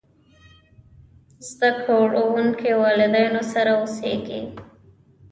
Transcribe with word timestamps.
زده 1.49 1.69
کړونکي 1.83 2.71
والدينو 2.81 3.41
سره 3.53 3.71
اوسېږي. 3.79 4.41